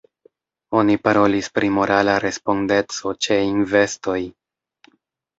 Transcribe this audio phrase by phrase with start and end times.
[0.77, 4.17] Oni parolis pri morala respondeco ĉe investoj.